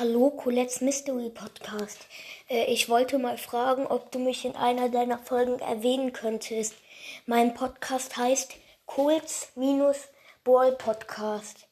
[0.00, 1.98] Hallo, Colettes Mystery Podcast.
[2.48, 6.72] Äh, ich wollte mal fragen, ob du mich in einer deiner Folgen erwähnen könntest.
[7.26, 8.54] Mein Podcast heißt
[8.86, 11.68] Coles-Ball Podcast.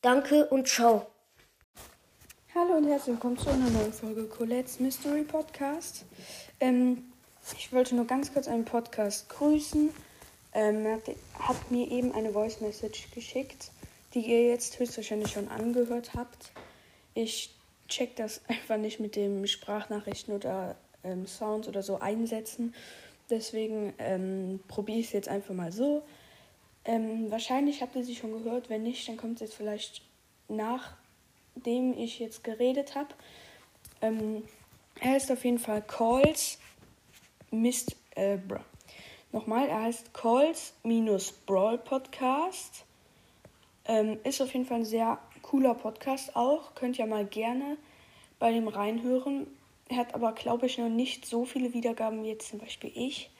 [0.00, 1.06] Danke und ciao.
[2.54, 6.06] Hallo und herzlich willkommen zu einer neuen Folge Colettes Mystery Podcast.
[6.60, 7.12] Ähm,
[7.58, 9.90] ich wollte nur ganz kurz einen Podcast grüßen.
[10.54, 13.70] Ähm, hat, hat mir eben eine Voice Message geschickt,
[14.14, 16.52] die ihr jetzt höchstwahrscheinlich schon angehört habt.
[17.12, 17.50] Ich
[17.88, 22.74] check das einfach nicht mit dem Sprachnachrichten oder ähm, Sounds oder so einsetzen.
[23.30, 26.02] Deswegen ähm, probiere ich es jetzt einfach mal so.
[26.84, 28.70] Ähm, wahrscheinlich habt ihr sie schon gehört.
[28.70, 30.02] Wenn nicht, dann kommt es jetzt vielleicht
[30.48, 33.08] nachdem ich jetzt geredet habe.
[34.00, 34.44] Ähm,
[35.00, 36.58] er heißt auf jeden Fall Calls
[37.50, 37.96] Mist.
[38.14, 38.64] Äh, bra.
[39.32, 42.84] Nochmal, er heißt Calls minus Brawl Podcast.
[43.84, 45.18] Ähm, ist auf jeden Fall ein sehr
[45.50, 46.74] cooler Podcast auch.
[46.74, 47.76] Könnt ihr mal gerne
[48.38, 49.46] bei dem reinhören.
[49.88, 53.30] Er hat aber, glaube ich, noch nicht so viele Wiedergaben wie jetzt zum Beispiel ich.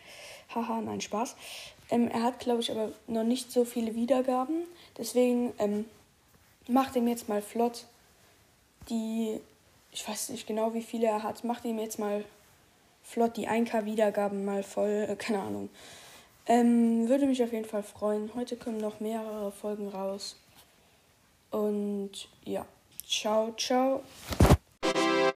[0.54, 1.36] Haha, nein, Spaß.
[1.90, 4.64] Ähm, er hat, glaube ich, aber noch nicht so viele Wiedergaben.
[4.96, 5.84] Deswegen ähm,
[6.68, 7.86] macht ihm jetzt mal flott
[8.88, 9.40] die,
[9.90, 12.24] ich weiß nicht genau, wie viele er hat, macht ihm jetzt mal
[13.02, 15.68] flott die 1K Wiedergaben mal voll, äh, keine Ahnung.
[16.46, 18.30] Ähm, würde mich auf jeden Fall freuen.
[18.36, 20.36] Heute kommen noch mehrere Folgen raus.
[21.50, 22.64] Und ja,
[23.06, 24.02] ciao, ciao.